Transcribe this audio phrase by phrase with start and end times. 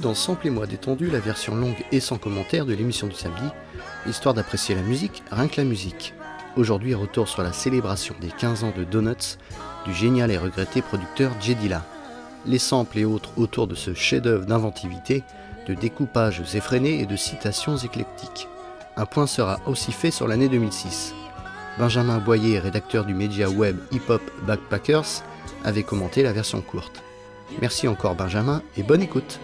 [0.00, 3.44] I Bienvenue dans Samplez-moi détendu, la version longue et sans commentaire de l'émission du samedi,
[4.06, 6.14] histoire d'apprécier la musique, rien que la musique.
[6.56, 9.36] Aujourd'hui, retour sur la célébration des 15 ans de Donuts
[9.84, 11.84] du génial et regretté producteur Jedila.
[12.46, 15.22] Les samples et autres autour de ce chef-d'œuvre d'inventivité,
[15.68, 18.48] de découpages effrénés et de citations éclectiques.
[18.96, 21.14] Un point sera aussi fait sur l'année 2006.
[21.78, 25.22] Benjamin Boyer, rédacteur du média web Hip Hop Backpackers,
[25.64, 27.02] avait commenté la version courte.
[27.60, 29.40] Merci encore Benjamin et bonne écoute.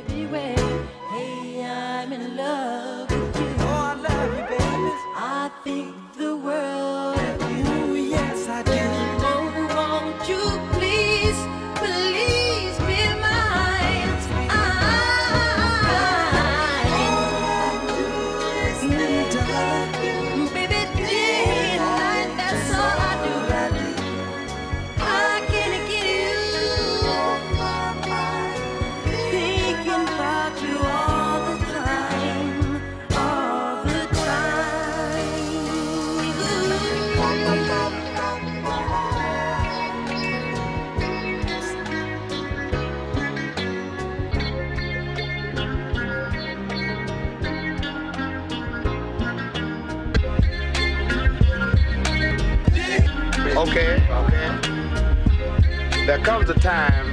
[56.27, 57.06] Comes a time.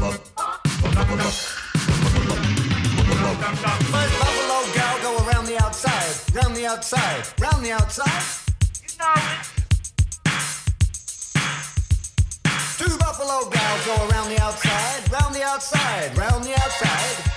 [0.00, 0.24] Buffalo
[4.72, 8.22] gal go around the outside, round the outside, round the outside.
[12.78, 17.29] Two buffalo go around the outside, round the outside, round the outside.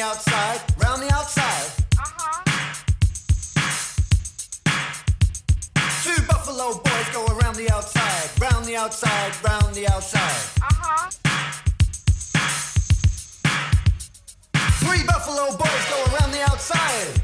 [0.00, 1.70] The outside, round the outside.
[6.02, 10.62] Two buffalo boys go around the outside, round the outside, round the outside.
[10.62, 11.10] Uh-huh.
[14.84, 17.19] Three buffalo boys go around the outside.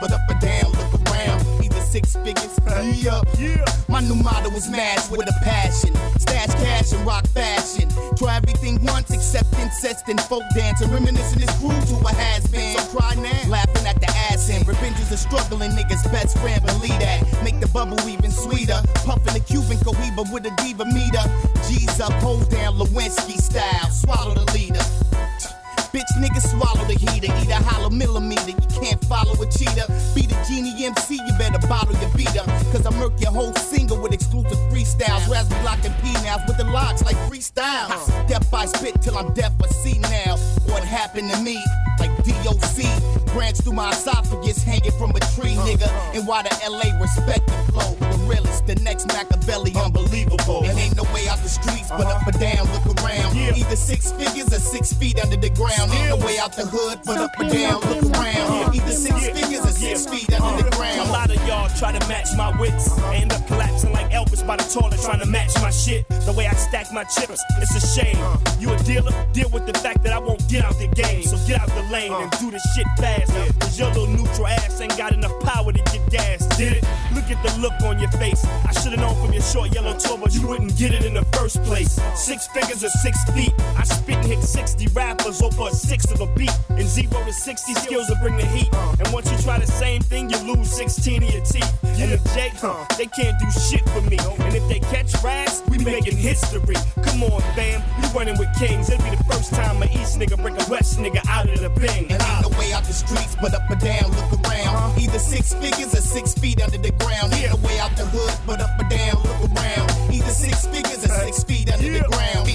[0.00, 1.64] But up or down, look around.
[1.64, 3.22] Either six figures, yeah.
[3.38, 3.64] yeah.
[3.88, 5.94] My new motto is match with a passion.
[6.18, 7.88] Stash cash and rock fashion.
[8.16, 10.80] Try everything once except incest and folk dance.
[10.80, 12.78] And reminiscing is cruel to a has been.
[12.78, 13.48] So cry now.
[13.48, 14.66] Laughing at the ass end.
[14.66, 17.22] Revenge is a struggling nigga's best friend, believe that.
[17.44, 18.80] Make the bubble even sweeter.
[19.04, 21.24] Puffing a Cuban cohiba with a diva meter.
[21.68, 23.90] G's up, hold down Lewinsky style.
[23.90, 25.03] Swallow the leader.
[25.94, 27.30] Bitch, nigga, swallow the heater.
[27.38, 28.50] Eat a hollow millimeter.
[28.50, 29.86] You can't follow a cheater.
[30.12, 32.42] Be the genie MC, you better bottle your beater.
[32.74, 35.30] Cause I murk your whole single with exclusive freestyles.
[35.30, 38.10] Raspberry block and P-nails with the locks like freestyles.
[38.26, 40.36] Death by spit till I'm deaf or see now.
[40.66, 41.62] What happened to me?
[42.00, 42.82] Like DOC.
[43.32, 45.88] Branch through my esophagus, hanging from a tree, nigga.
[46.14, 47.94] And why the LA respect the flow?
[47.94, 50.64] The realest, the next Machiavelli, unbelievable.
[50.64, 52.18] And ain't no way out the streets, but uh-huh.
[52.18, 53.36] up or down, look around.
[53.36, 55.83] Either six figures or six feet under the ground.
[55.92, 58.74] Ain't no way out the hood, but up or down, look around.
[58.74, 61.08] Either six figures or six feet under the uh, ground.
[61.08, 62.90] A lot of y'all try to match my wits.
[62.98, 66.08] I end up collapsing like Elvis by the toilet trying to match my shit.
[66.08, 68.16] The way I stack my chips, it's a shame.
[68.58, 69.12] You a dealer?
[69.32, 71.22] Deal with the fact that I won't get out the game.
[71.22, 73.32] So get out the lane and do the shit fast.
[73.60, 76.46] Cause your little neutral ass ain't got enough power to get gas.
[76.56, 76.84] Did it?
[77.14, 78.44] Look at the look on your face.
[78.44, 81.62] I should've known from your short yellow turbos you wouldn't get it in the first
[81.64, 82.00] place.
[82.14, 83.52] Six figures or six feet.
[83.76, 86.52] I spit and hit 60 rappers over a sixth of a beat.
[86.70, 88.72] And zero to 60 skills will bring the heat.
[88.98, 91.84] And once you try the same thing, you lose 16 of your teeth.
[91.84, 94.18] And the J, huh, they can't do shit for me.
[94.38, 96.76] And if they catch rags, we making history.
[97.02, 98.90] Come on, fam, you running with kings.
[98.90, 101.70] It'll be the first time a East nigga break a West nigga out of the
[101.70, 102.10] bing.
[102.10, 104.98] And ain't no way out the streets, but up or down, look around.
[104.98, 107.30] Either six figures or six feet under the ground.
[107.30, 109.90] No way out the hood, but up or down, look around.
[110.12, 112.53] Either six figures or six feet under the ground.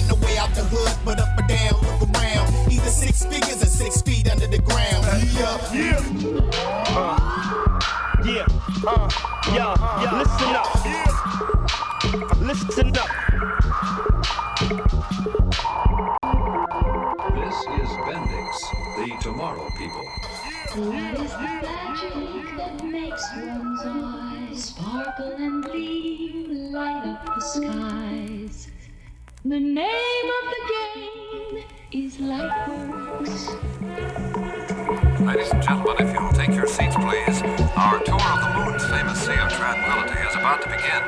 [40.80, 41.02] Begin.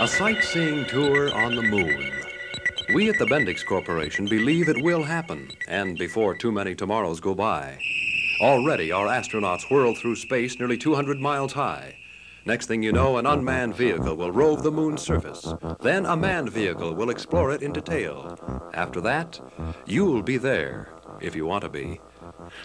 [0.00, 2.12] A sightseeing tour on the moon.
[2.94, 7.34] We at the Bendix Corporation believe it will happen, and before too many tomorrows go
[7.34, 7.78] by.
[8.40, 11.96] Already, our astronauts whirl through space nearly 200 miles high.
[12.46, 15.54] Next thing you know, an unmanned vehicle will rove the moon's surface.
[15.80, 18.70] Then a manned vehicle will explore it in detail.
[18.74, 19.40] After that,
[19.86, 20.90] you'll be there,
[21.22, 22.00] if you want to be.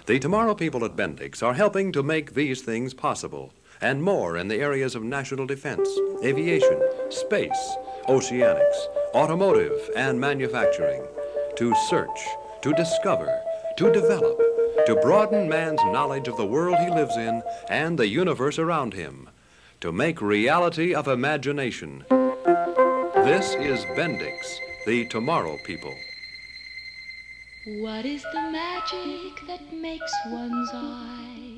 [0.06, 4.48] The Tomorrow people at Bendix are helping to make these things possible, and more in
[4.48, 5.88] the areas of national defense,
[6.24, 7.76] aviation, space,
[8.08, 11.06] oceanics, automotive, and manufacturing.
[11.58, 12.20] To search,
[12.62, 13.30] to discover,
[13.78, 14.38] to develop,
[14.86, 19.30] to broaden man's knowledge of the world he lives in and the universe around him,
[19.82, 22.06] to make reality of imagination.
[22.10, 25.94] This is Bendix, the Tomorrow people.
[27.82, 31.49] What is the magic that makes one's eyes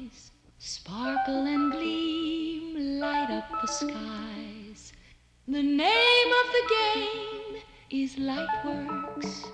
[0.63, 4.93] sparkle and gleam, light up the skies?
[5.47, 9.47] The name of the game is Lightworks.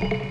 [0.00, 0.27] What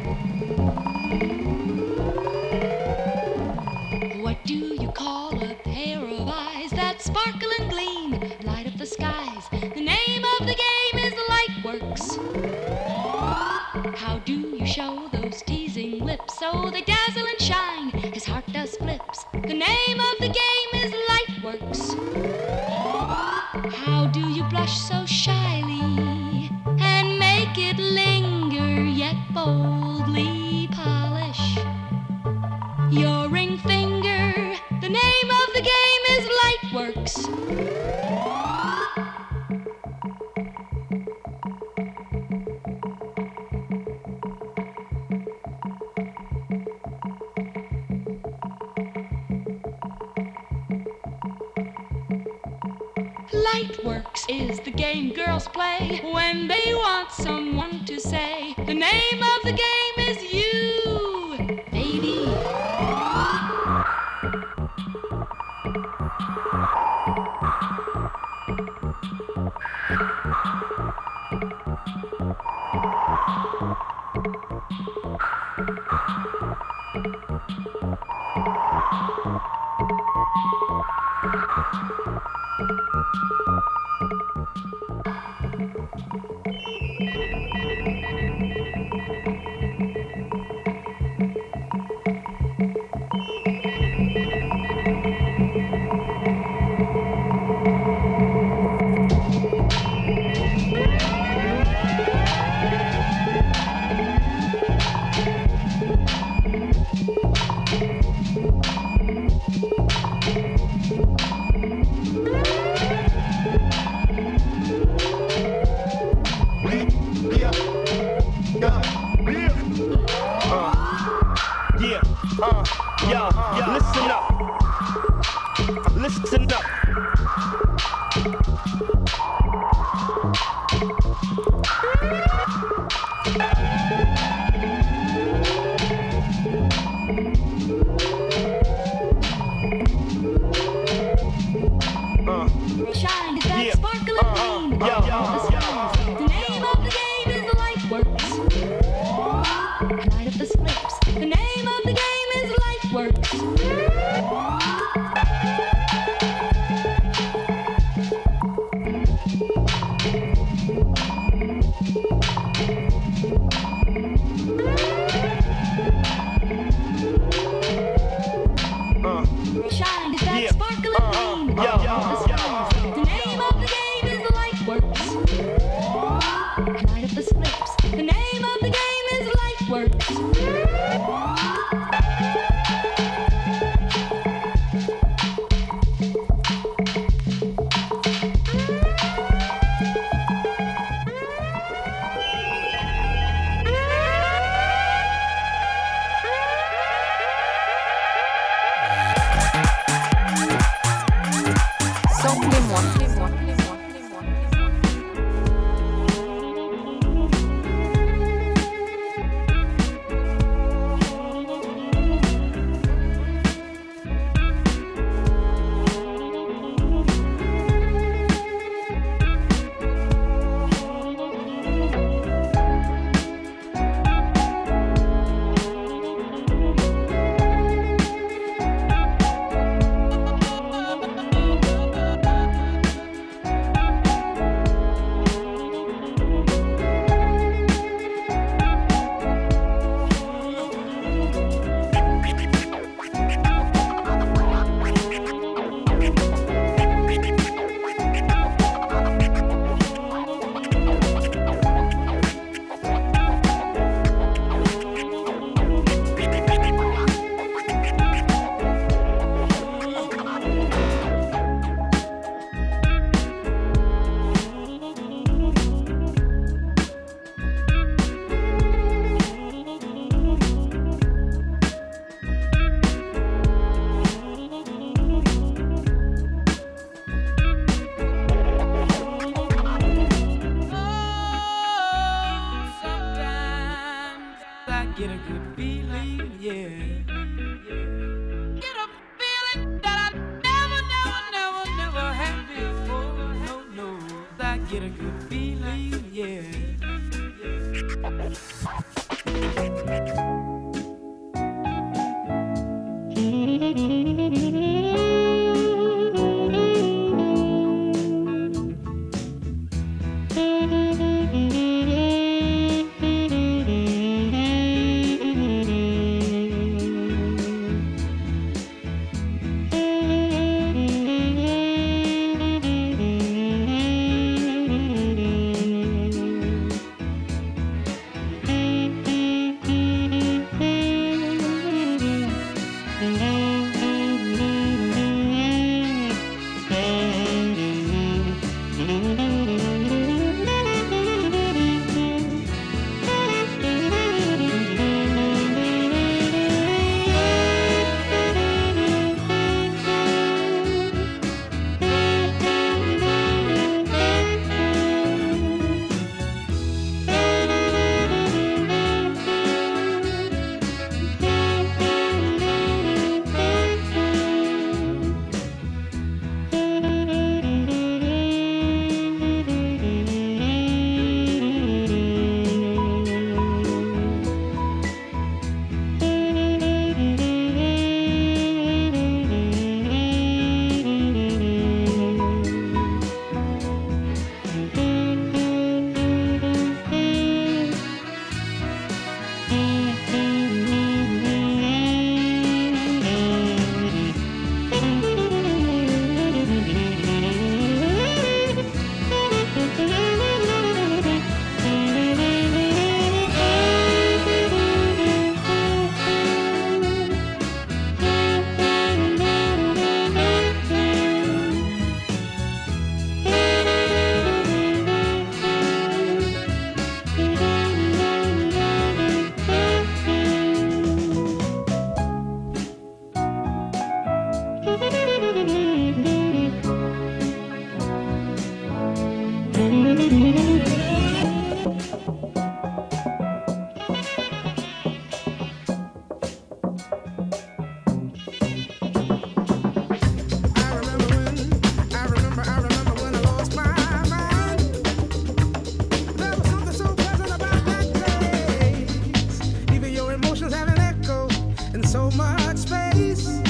[450.17, 451.27] emotions have an echo
[451.73, 453.46] in so much space.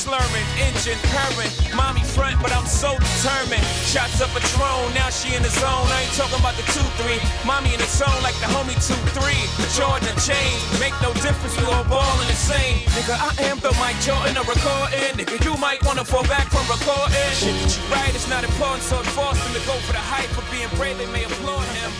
[0.00, 1.52] Slurring, engine purring.
[1.76, 3.60] Mommy front, but I'm so determined.
[3.84, 5.86] Shots up a Patron, now she in the zone.
[5.92, 7.20] I ain't talking about the two three.
[7.44, 9.44] Mommy in the zone like the homie two three.
[9.60, 11.52] The Jordan chain make no difference.
[11.60, 12.88] We all ballin' the same.
[12.96, 15.20] Nigga, I am the Mike Jordan of recording.
[15.20, 17.28] Nigga, you might wanna fall back from recording.
[17.36, 20.00] Shit that you write is not important, so it forced him to go for the
[20.00, 20.32] hype.
[20.32, 21.90] For being brave, they may applaud him.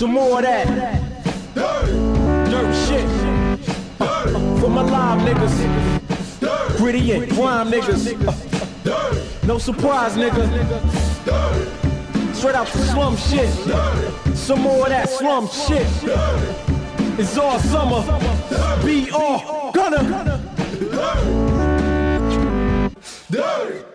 [0.02, 0.66] Some more of that.
[1.54, 3.06] Dirt shit.
[4.00, 6.78] Uh, uh, for my live niggas.
[6.78, 9.46] Gritty and grime niggas.
[9.46, 10.44] No surprise, nigga.
[12.34, 13.54] Straight out the slum shit.
[14.36, 15.86] Some more of that slum shit.
[17.20, 18.04] It's all summer.
[19.14, 20.42] All gonna.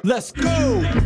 [0.05, 1.06] Let's go.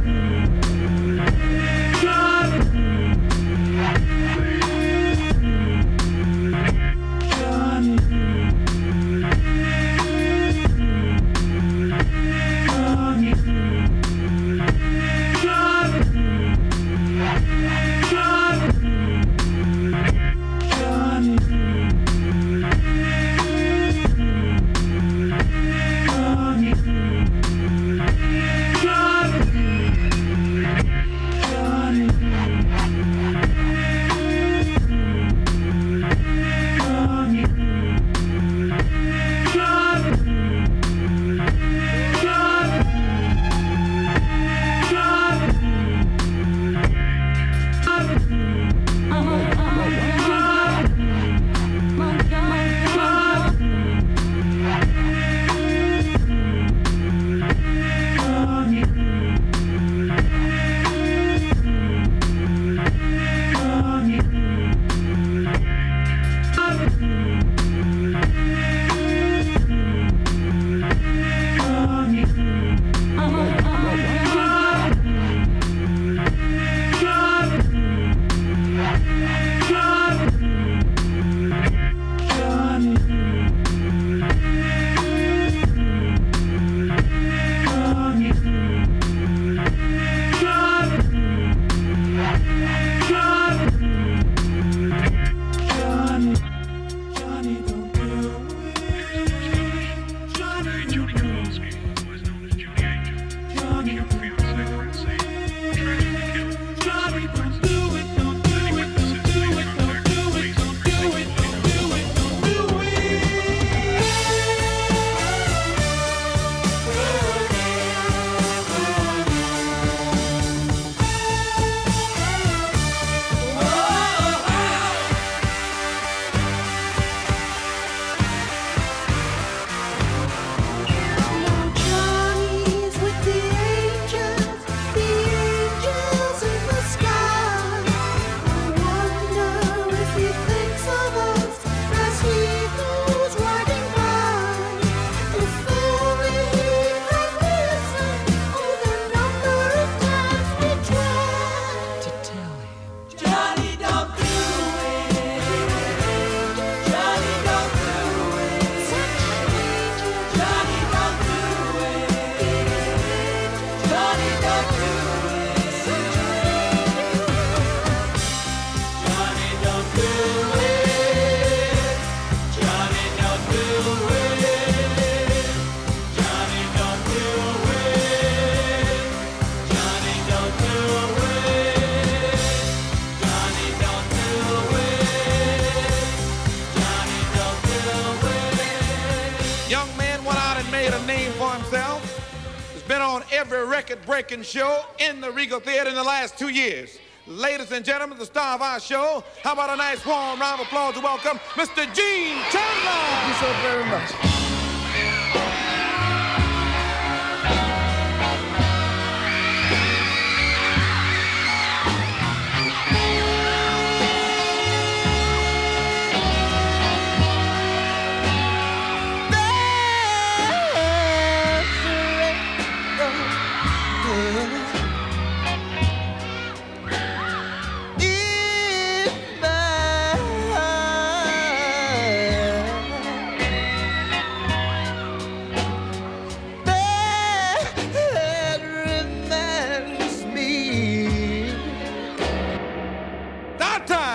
[194.20, 196.98] Breaking show in the Regal Theater in the last two years.
[197.26, 200.66] Ladies and gentlemen, the star of our show, how about a nice warm round of
[200.66, 201.84] applause to welcome Mr.
[201.94, 203.00] Gene Chandler?
[203.08, 204.29] Thank you so very much.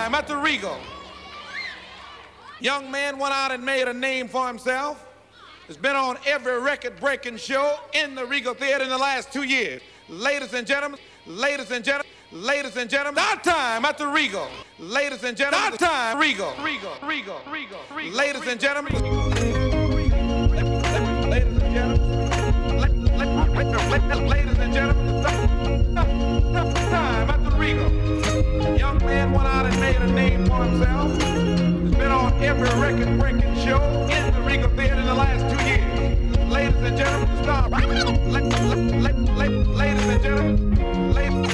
[0.06, 0.78] Time at the Regal.
[2.60, 5.04] Young man went out and made a name for himself.
[5.66, 9.42] Has been on every record breaking show in the Regal Theater in the last two
[9.42, 9.82] years.
[10.08, 14.46] Ladies and gentlemen, ladies and gentlemen, ladies and gentlemen, that time at the Regal.
[14.78, 18.16] Ladies and gentlemen, that time, Regal, Regal, Regal, Regal, Regal.
[18.16, 19.65] Ladies and gentlemen,
[30.06, 31.20] a name himself.
[31.22, 33.80] Has been on every record breaking show
[34.10, 36.50] in the Regal Theater in the last two years.
[36.50, 37.70] Ladies and gentlemen, stop.
[37.70, 41.45] La- la- la- la- Ladies and gentlemen, ladies,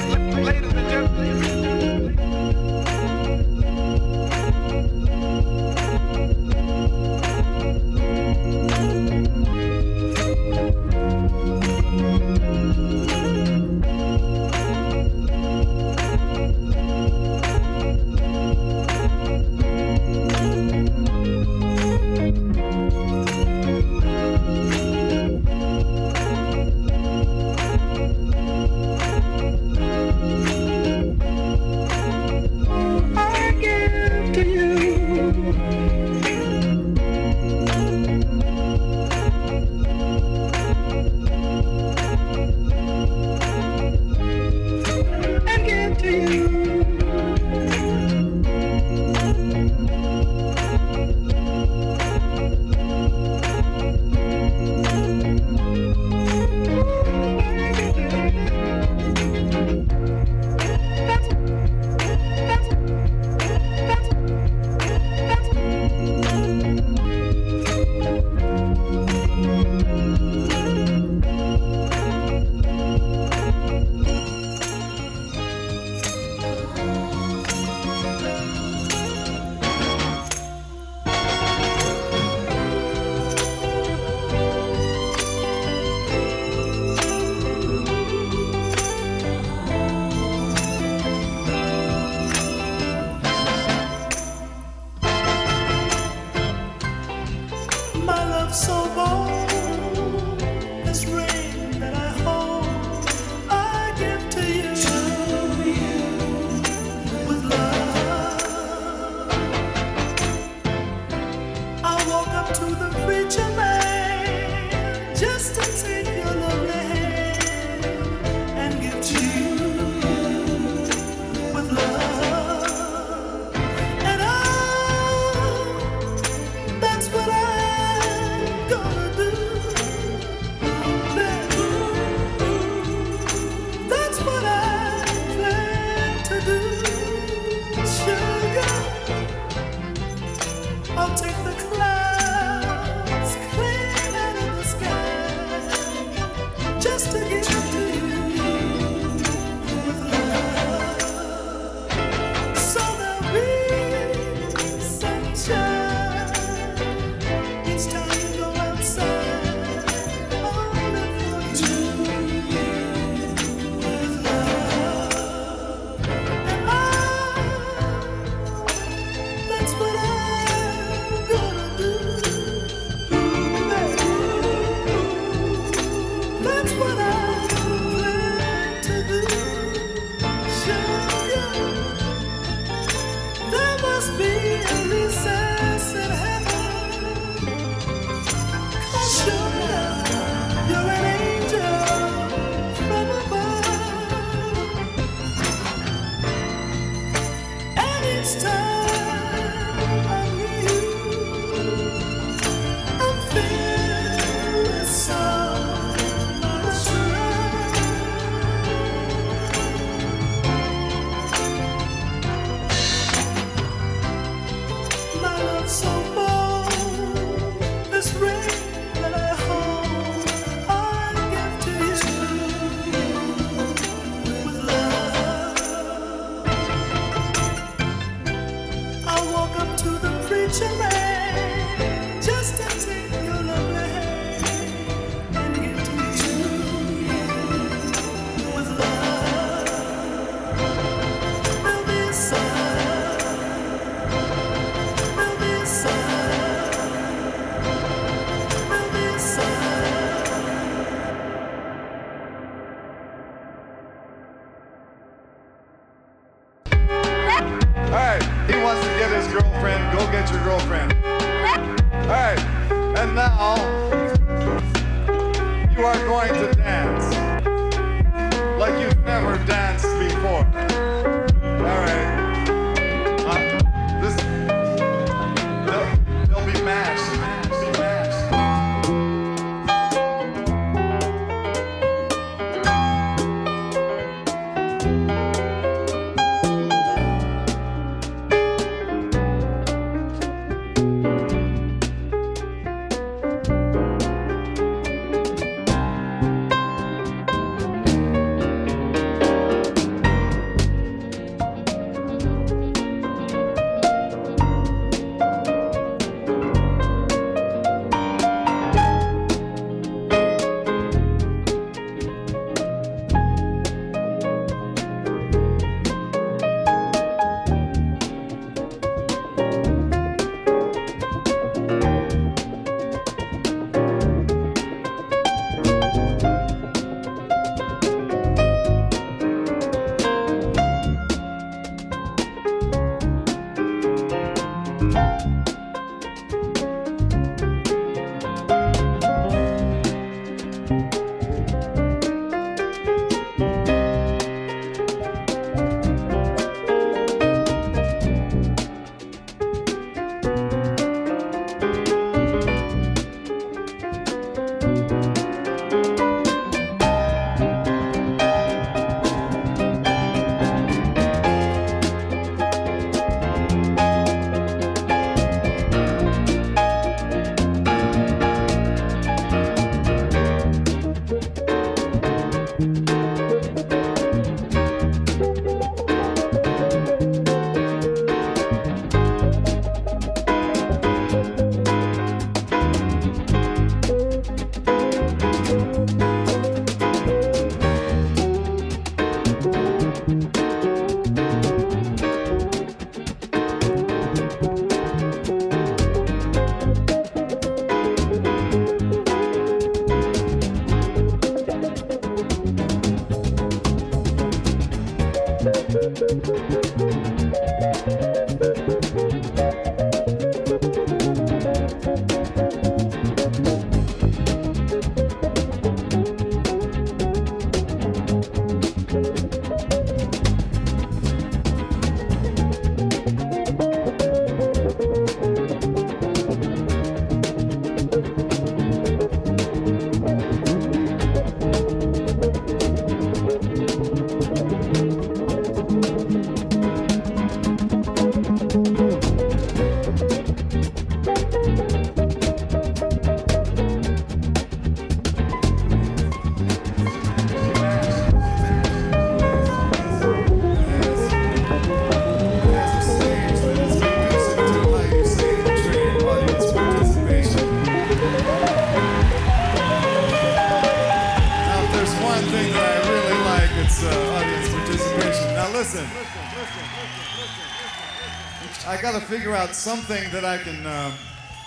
[469.32, 470.66] figure out something that I can.
[470.66, 470.92] Um,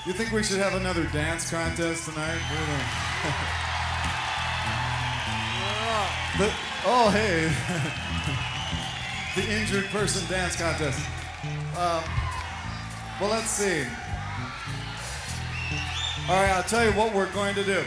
[0.08, 2.42] you think we should have another dance contest tonight?
[6.38, 6.52] The-
[6.84, 7.48] oh, hey.
[9.40, 11.00] the injured person dance contest.
[11.78, 12.04] Um,
[13.22, 13.86] well, let's see.
[16.28, 17.82] All right, I'll tell you what we're going to do.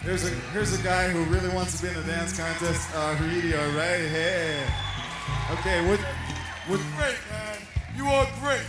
[0.00, 2.88] Here's a here's a guy who really wants to be in a dance contest.
[2.94, 4.08] Uh, Rudy, all right?
[4.08, 4.64] Hey.
[5.58, 6.00] Okay, what?
[6.68, 6.80] What?
[6.96, 7.58] Great, man.
[7.94, 8.62] You are great.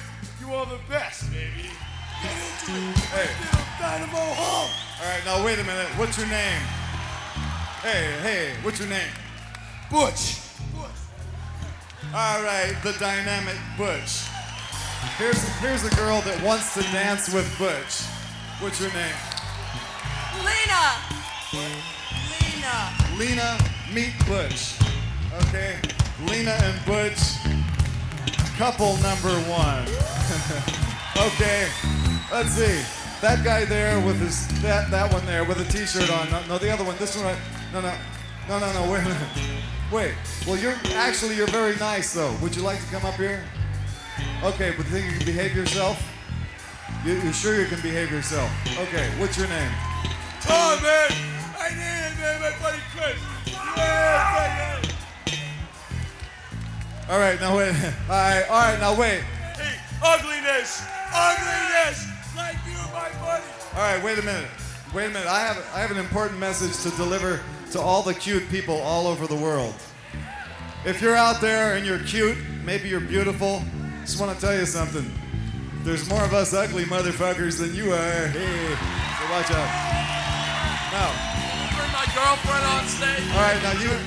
[2.72, 3.28] Hey.
[3.82, 4.69] Dynamo Hall.
[5.01, 5.88] All right, now wait a minute.
[5.97, 6.61] What's your name?
[7.84, 9.11] Hey, hey, what's your name?
[9.91, 10.39] Butch.
[10.72, 11.01] Butch.
[12.15, 14.24] All right, the dynamic Butch.
[15.17, 18.07] Here's here's a girl that wants to dance with Butch.
[18.61, 19.19] What's your name?
[20.39, 20.95] Lena!
[21.51, 22.78] Lena!
[23.17, 23.57] Lena,
[23.91, 24.80] meet Butch.
[25.49, 25.76] Okay,
[26.24, 27.19] Lena and Butch,
[28.57, 29.84] couple number one.
[31.28, 31.67] okay,
[32.32, 32.82] let's see.
[33.21, 36.29] That guy there with his that that one there with a t-shirt on.
[36.32, 36.97] No, no, the other one.
[36.97, 37.25] This one.
[37.25, 37.38] Right.
[37.73, 37.93] No, no,
[38.49, 38.91] no, no, no.
[38.91, 39.63] Wait a minute.
[39.91, 40.13] Wait.
[40.47, 42.34] Well, you're actually you're very nice though.
[42.41, 43.43] Would you like to come up here?
[44.43, 46.01] Okay, but think you can behave yourself?
[47.05, 48.49] You, you're sure you can behave yourself?
[48.77, 49.09] Okay.
[49.17, 49.71] What's your name?
[50.49, 51.09] Oh, man.
[51.57, 52.41] I need it, man.
[52.41, 53.17] My buddy Chris.
[53.77, 54.82] Yeah,
[57.09, 57.39] All right.
[57.39, 57.69] Now wait.
[58.09, 58.45] All right.
[58.49, 58.79] All right.
[58.79, 59.21] Now wait.
[59.57, 60.84] Hey, ugliness.
[61.13, 62.11] Ugliness.
[63.74, 64.49] All right, wait a minute.
[64.93, 65.28] Wait a minute.
[65.28, 67.39] I have I have an important message to deliver
[67.72, 69.74] to all the cute people all over the world.
[70.86, 73.61] If you're out there and you're cute, maybe you're beautiful,
[74.01, 75.09] just want to tell you something.
[75.84, 78.28] There's more of us ugly motherfuckers than you are.
[78.28, 79.72] Hey, so watch out.
[80.91, 81.09] Now,
[81.78, 83.24] Bring my girlfriend on stage.
[83.32, 83.97] all right, now you.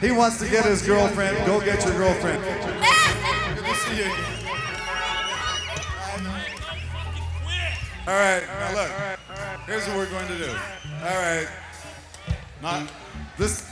[0.00, 1.36] He wants to get his girlfriend.
[1.46, 2.42] Go get your girlfriend.
[2.44, 4.43] Good to see you.
[8.06, 8.90] All right, now look.
[9.66, 10.50] Here's what we're going to do.
[10.50, 11.48] All right.
[12.60, 12.92] Not
[13.38, 13.66] this.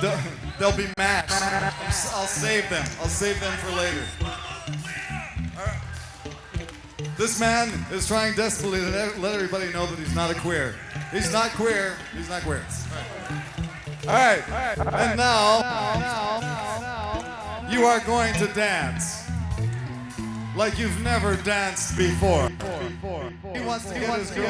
[0.00, 1.32] They'll, be matched.
[2.12, 2.84] I'll save them.
[3.00, 4.04] I'll save them for later.
[7.16, 10.74] This man is trying desperately to let- let everybody know that he's not a queer.
[11.12, 11.96] He's not queer.
[12.16, 12.64] He's not queer.
[14.06, 14.42] All right.
[14.48, 14.78] All right.
[14.78, 15.60] And now,
[17.70, 19.27] you are going to dance
[20.58, 22.50] like you've never danced before.
[23.54, 24.44] He wants to get his All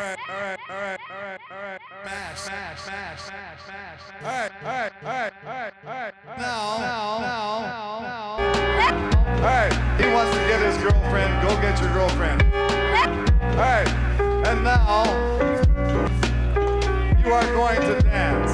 [0.00, 1.80] right, all right, all right, all right, all right.
[2.04, 4.00] Mash, mash, mash, mash, mash.
[4.20, 6.14] All right, all right, all right, all right, all right.
[6.38, 8.32] Now, now, now, now.
[9.36, 11.32] All right, he wants to get his girlfriend.
[11.46, 12.42] Go get your girlfriend.
[12.52, 13.88] All right,
[14.48, 15.04] and now
[17.24, 18.51] you are going to dance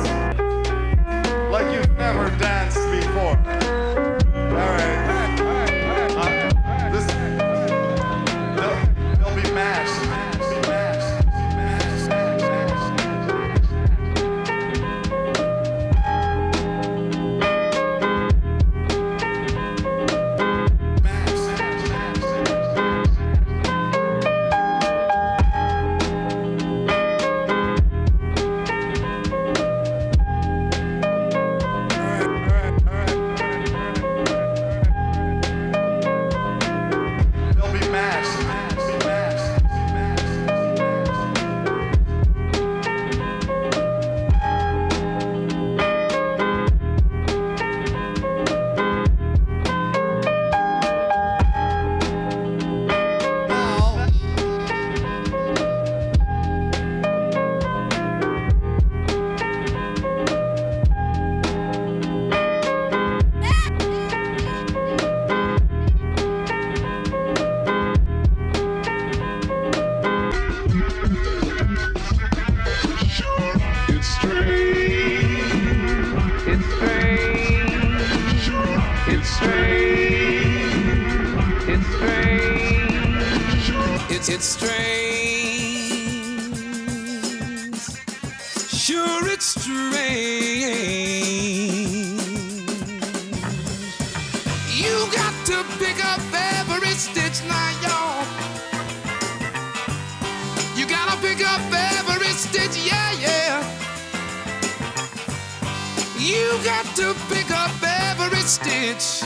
[106.49, 109.23] You got to pick up every stitch.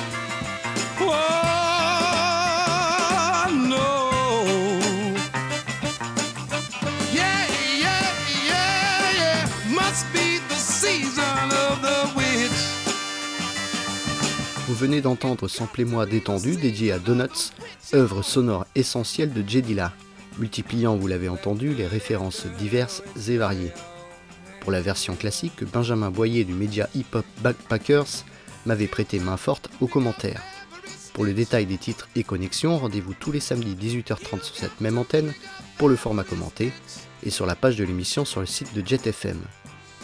[1.00, 1.06] Oh,
[7.14, 7.46] yeah,
[7.78, 8.02] yeah,
[8.48, 9.46] yeah.
[9.72, 12.50] Must be the season of the witch.
[14.66, 17.52] Vous venez d'entendre Samplez-moi détendu dédié à Donuts,
[17.94, 19.92] œuvre sonore essentielle de Jedila,
[20.40, 23.72] multipliant, vous l'avez entendu, les références diverses et variées.
[24.62, 28.24] Pour la version classique, Benjamin Boyer du média hip-hop Backpackers
[28.64, 30.40] m'avait prêté main forte aux commentaires.
[31.14, 34.98] Pour le détail des titres et connexions, rendez-vous tous les samedis 18h30 sur cette même
[34.98, 35.34] antenne
[35.78, 36.72] pour le format commenté
[37.24, 39.38] et sur la page de l'émission sur le site de JetFM.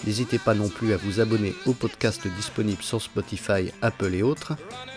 [0.04, 4.54] N'hésitez pas non plus à vous abonner au podcast disponible sur Spotify, Apple et autres,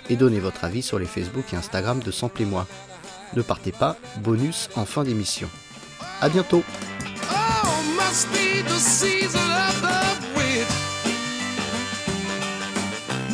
[0.09, 2.66] et donnez votre avis sur les Facebook et Instagram de Sample et moi.
[3.36, 5.49] Ne partez pas, bonus en fin d'émission.
[6.20, 6.64] A bientôt
[7.32, 7.68] Oh,
[9.52, 9.99] season of the
[10.36, 10.76] witch.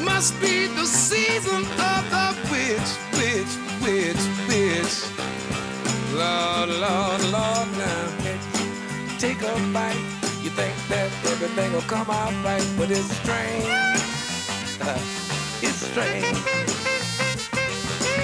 [0.03, 3.53] Must be the season of the witch, witch,
[3.83, 4.95] witch, witch.
[6.13, 8.07] Lord, Lord, Lord, now
[9.19, 9.95] take a bite.
[10.41, 13.67] You think that everything will come out right, but it's strange.
[14.81, 14.97] Uh,
[15.61, 16.37] it's strange.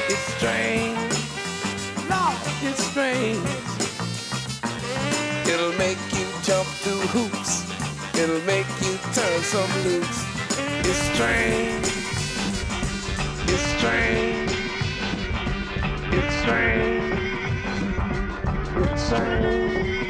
[0.09, 1.13] It's strange.
[2.09, 3.73] Lord, it's strange.
[5.47, 6.12] It'll make
[8.23, 10.23] It'll make you turn some loose.
[10.57, 11.87] It's strange.
[13.49, 14.51] It's strange.
[16.09, 17.13] It's strange.
[18.77, 20.02] It's strange.